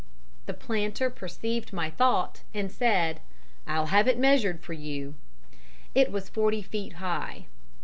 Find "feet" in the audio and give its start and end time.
6.63-6.93